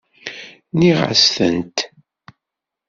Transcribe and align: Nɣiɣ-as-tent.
Nɣiɣ-as-tent. 0.77 1.77